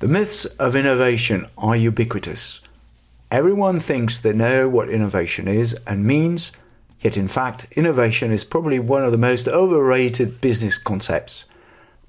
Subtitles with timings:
[0.00, 2.60] The myths of innovation are ubiquitous.
[3.32, 6.52] Everyone thinks they know what innovation is and means,
[7.00, 11.46] yet in fact, innovation is probably one of the most overrated business concepts.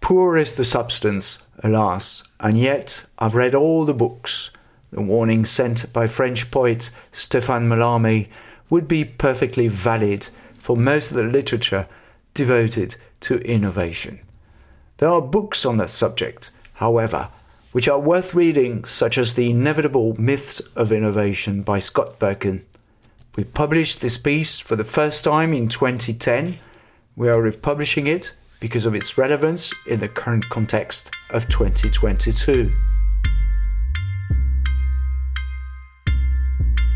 [0.00, 4.50] Poor is the substance, alas, and yet I've read all the books.
[4.90, 8.26] The warning sent by French poet Stéphane Mallarmé
[8.68, 10.26] would be perfectly valid
[10.58, 11.86] for most of the literature
[12.34, 14.18] devoted to innovation.
[14.96, 17.28] There are books on that subject, however,
[17.76, 22.62] which are worth reading, such as The Inevitable Myths of Innovation by Scott Berkun.
[23.36, 26.56] We published this piece for the first time in 2010.
[27.16, 32.72] We are republishing it because of its relevance in the current context of 2022.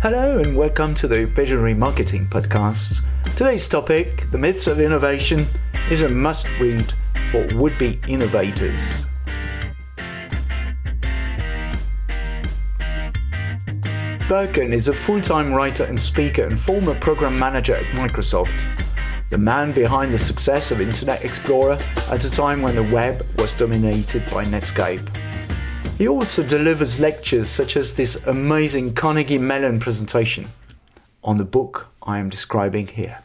[0.00, 3.04] Hello and welcome to the Visionary Marketing Podcast.
[3.36, 5.46] Today's topic, the myths of innovation,
[5.90, 6.94] is a must read
[7.30, 9.04] for would be innovators.
[14.32, 18.62] Berkun is a full time writer and speaker and former program manager at Microsoft,
[19.28, 21.76] the man behind the success of Internet Explorer
[22.10, 25.06] at a time when the web was dominated by Netscape.
[25.98, 30.48] He also delivers lectures such as this amazing Carnegie Mellon presentation
[31.22, 33.22] on the book I am describing here.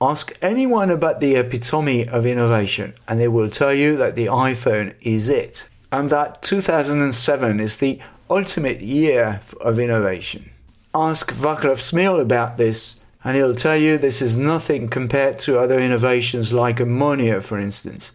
[0.00, 4.94] Ask anyone about the epitome of innovation, and they will tell you that the iPhone
[5.02, 8.00] is it, and that 2007 is the
[8.32, 10.50] ultimate year of innovation.
[10.94, 15.78] Ask Vaclav Smil about this, and he'll tell you this is nothing compared to other
[15.78, 18.12] innovations like ammonia, for instance.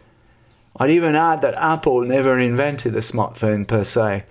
[0.76, 4.24] I'd even add that Apple never invented the smartphone per se.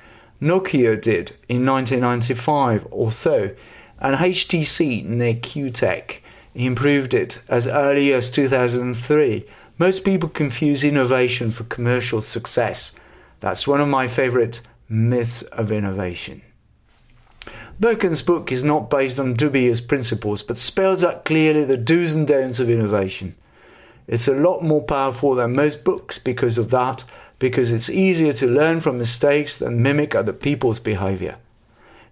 [0.42, 3.54] Nokia did in 1995 or so,
[4.00, 6.18] and HTC near Qtek
[6.56, 9.44] improved it as early as 2003.
[9.78, 12.90] Most people confuse innovation for commercial success.
[13.38, 16.42] That's one of my favorite myths of innovation.
[17.80, 22.26] Berkun's book is not based on dubious principles, but spells out clearly the do's and
[22.26, 23.34] don'ts of innovation.
[24.06, 27.04] It's a lot more powerful than most books because of that,
[27.38, 31.36] because it's easier to learn from mistakes than mimic other people's behavior.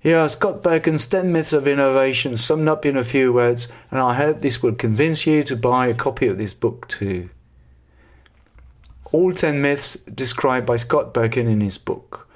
[0.00, 4.00] Here are Scott Berkun's 10 Myths of Innovation summed up in a few words, and
[4.00, 7.31] I hope this will convince you to buy a copy of this book too.
[9.12, 12.28] All 10 myths described by Scott Berkun in his book.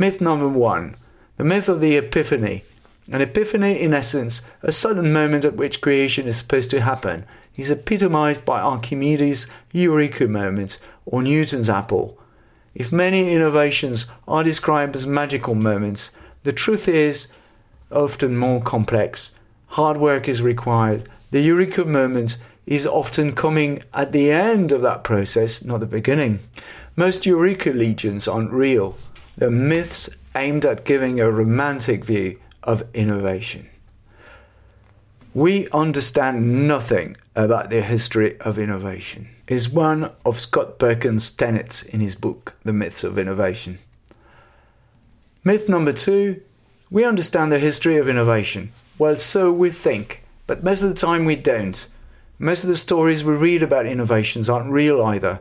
[0.00, 0.94] Myth number one
[1.36, 2.64] the myth of the epiphany.
[3.12, 7.26] An epiphany, in essence, a sudden moment at which creation is supposed to happen,
[7.58, 12.18] is epitomized by Archimedes' Eureka moment or Newton's apple.
[12.74, 16.12] If many innovations are described as magical moments,
[16.44, 17.26] the truth is
[17.92, 19.32] often more complex.
[19.66, 21.10] Hard work is required.
[21.30, 26.38] The Eureka moment is often coming at the end of that process, not the beginning.
[26.96, 28.96] Most Eureka legions aren't real.
[29.36, 33.68] They're myths aimed at giving a romantic view of innovation.
[35.32, 42.00] We understand nothing about the history of innovation, is one of Scott Berkun's tenets in
[42.00, 43.78] his book, The Myths of Innovation.
[45.44, 46.42] Myth number two
[46.90, 48.72] we understand the history of innovation.
[48.98, 51.86] Well, so we think, but most of the time we don't.
[52.38, 55.40] Most of the stories we read about innovations aren't real either.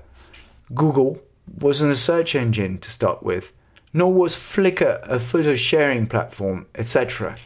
[0.75, 1.19] Google
[1.59, 3.51] wasn't a search engine to start with,
[3.93, 7.37] nor was Flickr a photo sharing platform, etc.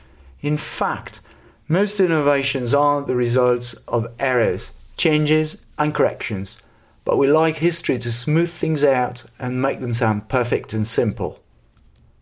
[0.41, 1.21] In fact,
[1.67, 6.59] most innovations are the results of errors, changes, and corrections,
[7.05, 11.39] but we like history to smooth things out and make them sound perfect and simple.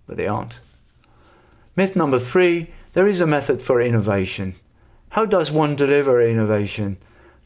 [0.07, 0.59] But they aren't.
[1.75, 4.55] Myth number three there is a method for innovation.
[5.09, 6.97] How does one deliver innovation?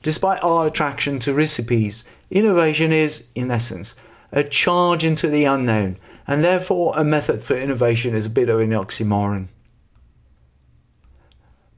[0.02, 3.96] Despite our attraction to recipes, innovation is, in essence,
[4.32, 5.98] a charge into the unknown,
[6.28, 9.48] and therefore a method for innovation is a bit of an oxymoron.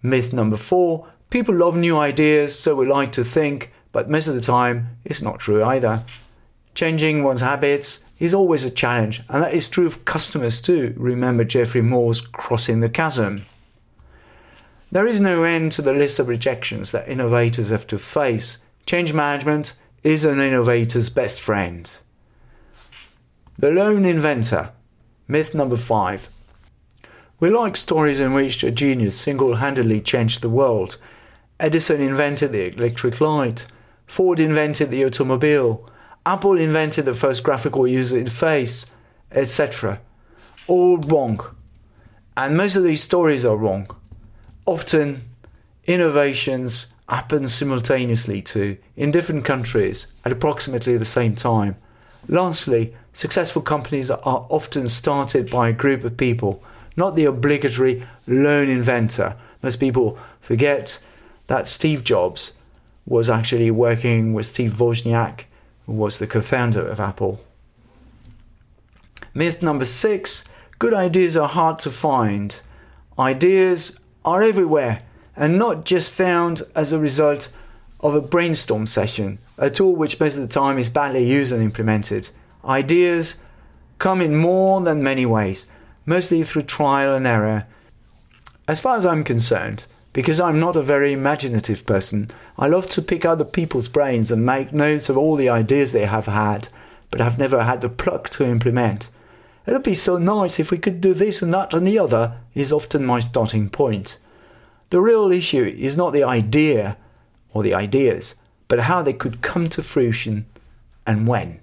[0.02, 4.36] Myth number four people love new ideas, so we like to think, but most of
[4.36, 6.04] the time it's not true either.
[6.76, 10.94] Changing one's habits is always a challenge, and that is true of customers too.
[10.98, 13.46] Remember Geoffrey Moore's Crossing the Chasm.
[14.92, 18.58] There is no end to the list of rejections that innovators have to face.
[18.86, 19.74] Change management
[20.04, 21.92] is an innovator's best friend.
[23.60, 24.70] The lone inventor.
[25.28, 26.30] Myth number five.
[27.40, 30.98] We like stories in which a genius single handedly changed the world.
[31.60, 33.66] Edison invented the electric light.
[34.06, 35.90] Ford invented the automobile.
[36.24, 38.86] Apple invented the first graphical user interface,
[39.32, 40.02] etc.
[40.68, 41.40] All wrong.
[42.36, 43.88] And most of these stories are wrong.
[44.68, 45.24] Often,
[45.86, 51.78] innovations happen simultaneously too, in different countries, at approximately the same time.
[52.30, 54.20] Lastly, successful companies are
[54.50, 56.64] often started by a group of people,
[56.96, 59.36] not the obligatory lone inventor.
[59.64, 61.00] Most people forget
[61.48, 62.52] that Steve Jobs
[63.06, 65.46] was actually working with Steve Wozniak,
[65.86, 67.40] who was the co founder of Apple.
[69.34, 70.44] Myth number six
[70.80, 72.60] good ideas are hard to find.
[73.18, 75.00] Ideas are everywhere
[75.36, 77.50] and not just found as a result
[78.00, 81.64] of a brainstorm session, a tool which most of the time is badly used and
[81.64, 82.30] implemented.
[82.64, 83.36] Ideas
[84.00, 85.66] come in more than many ways,
[86.06, 87.66] mostly through trial and error.
[88.68, 93.02] As far as I'm concerned, because I'm not a very imaginative person, I love to
[93.02, 96.70] pick other people's brains and make notes of all the ideas they have had,
[97.12, 99.10] but have never had the pluck to implement.
[99.66, 102.72] It'd be so nice if we could do this and that and the other, is
[102.72, 104.18] often my starting point.
[104.90, 106.98] The real issue is not the idea
[107.58, 108.36] or the ideas,
[108.68, 110.46] but how they could come to fruition
[111.08, 111.60] and when.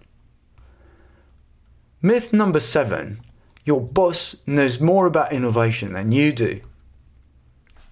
[2.03, 3.21] Myth number seven
[3.65, 6.61] your boss knows more about innovation than you do.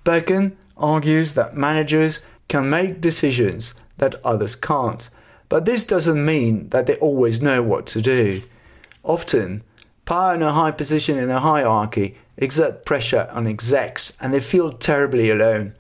[0.05, 5.09] Berkun argues that managers can make decisions that others can't,
[5.49, 8.43] but this doesn't mean that they always know what to do.
[9.03, 9.63] Often,
[10.05, 14.73] power in a high position in a hierarchy exert pressure on execs and they feel
[14.73, 15.75] terribly alone.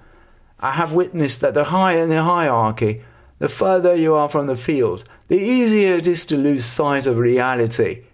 [0.62, 3.02] I have witnessed that the higher in the hierarchy,
[3.40, 7.18] the further you are from the field, the easier it is to lose sight of
[7.18, 8.04] reality.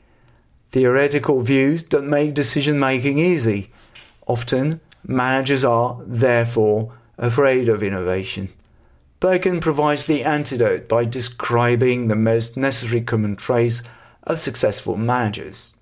[0.73, 3.71] Theoretical views don't make decision making easy.
[4.27, 8.49] Often, managers are, therefore, afraid of innovation.
[9.21, 13.83] Berkun provides the antidote by describing the most necessary common traits
[14.23, 15.75] of successful managers.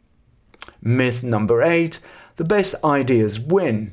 [0.82, 2.00] Myth number eight
[2.36, 3.92] the best ideas win.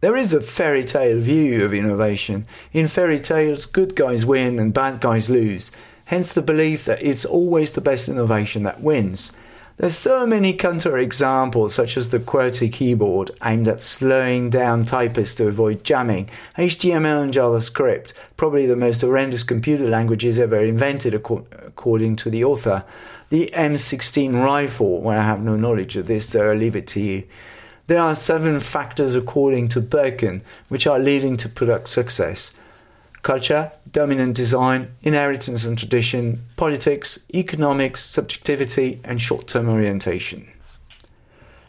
[0.00, 2.46] There is a fairy tale view of innovation.
[2.72, 5.70] In fairy tales, good guys win and bad guys lose,
[6.06, 9.30] hence the belief that it's always the best innovation that wins.
[9.76, 15.34] There's so many counter examples, such as the QWERTY keyboard aimed at slowing down typists
[15.34, 22.16] to avoid jamming, HTML and JavaScript, probably the most horrendous computer languages ever invented, according
[22.16, 22.84] to the author.
[23.28, 27.00] The M16 rifle, where I have no knowledge of this, so I'll leave it to
[27.00, 27.24] you.
[27.90, 32.52] There are seven factors, according to Berkun, which are leading to product success
[33.22, 40.48] culture, dominant design, inheritance and tradition, politics, economics, subjectivity, and short term orientation.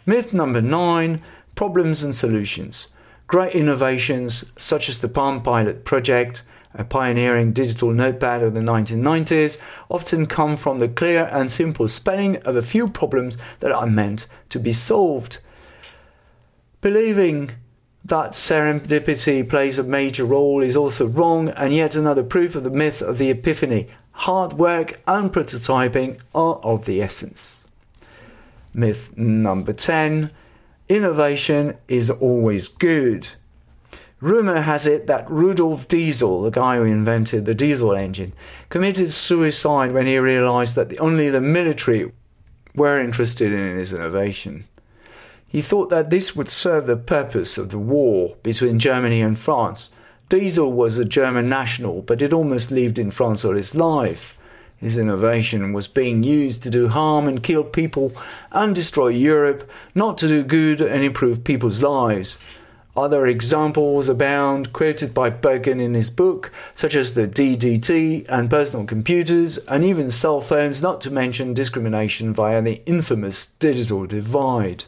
[0.06, 1.22] Myth number nine
[1.56, 2.88] problems and solutions.
[3.26, 6.44] Great innovations, such as the Palm Pilot project,
[6.76, 9.58] a pioneering digital notepad of the 1990s,
[9.90, 14.28] often come from the clear and simple spelling of a few problems that are meant
[14.50, 15.40] to be solved.
[16.82, 17.52] Believing
[18.04, 22.72] that serendipity plays a major role is also wrong, and yet another proof of the
[22.72, 23.88] myth of the epiphany.
[24.14, 27.66] Hard work and prototyping are of the essence.
[28.74, 30.32] Myth number 10
[30.90, 33.30] Innovation is always good.
[34.20, 38.34] Rumour has it that Rudolf Diesel, the guy who invented the diesel engine,
[38.70, 42.12] committed suicide when he realised that only the military
[42.76, 44.66] were interested in his innovation.
[45.52, 49.90] He thought that this would serve the purpose of the war between Germany and France.
[50.30, 54.40] Diesel was a German national, but had almost lived in France all his life.
[54.78, 58.14] His innovation was being used to do harm and kill people
[58.54, 62.38] and destroy Europe, not to do good and improve people's lives.
[62.96, 68.86] Other examples abound, quoted by Berkun in his book, such as the DDT and personal
[68.86, 74.86] computers, and even cell phones, not to mention discrimination via the infamous digital divide.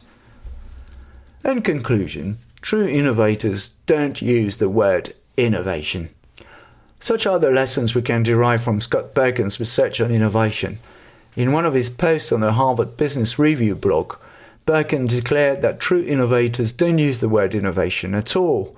[1.44, 6.08] In conclusion, true innovators don't use the word innovation.
[7.00, 10.78] Such are the lessons we can derive from Scott Berkun's research on innovation.
[11.36, 14.14] In one of his posts on the Harvard Business Review blog,
[14.64, 18.74] Birkin declared that true innovators don't use the word innovation at all.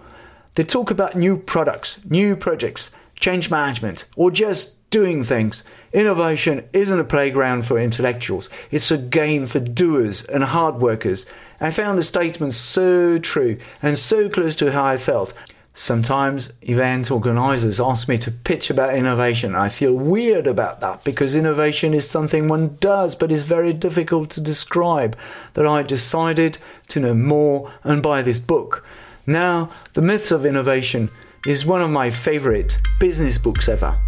[0.56, 5.62] They talk about new products, new projects, change management, or just doing things.
[5.92, 11.26] Innovation isn't a playground for intellectuals, it's a game for doers and hard workers
[11.60, 15.32] I found the statement so true and so close to how I felt.
[15.78, 19.54] Sometimes event organizers ask me to pitch about innovation.
[19.54, 24.30] I feel weird about that because innovation is something one does but is very difficult
[24.30, 25.16] to describe.
[25.52, 26.56] That I decided
[26.88, 28.86] to know more and buy this book.
[29.26, 31.10] Now, The Myths of Innovation
[31.46, 34.00] is one of my favorite business books ever.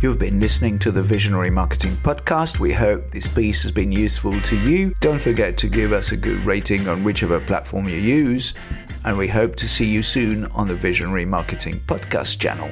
[0.00, 2.60] You've been listening to the Visionary Marketing Podcast.
[2.60, 4.94] We hope this piece has been useful to you.
[5.00, 8.54] Don't forget to give us a good rating on whichever platform you use.
[9.04, 12.70] And we hope to see you soon on the Visionary Marketing Podcast channel.